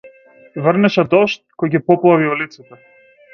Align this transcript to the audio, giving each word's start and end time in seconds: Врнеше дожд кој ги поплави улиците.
Врнеше 0.67 1.03
дожд 1.11 1.43
кој 1.65 1.73
ги 1.75 1.83
поплави 1.91 2.33
улиците. 2.37 2.81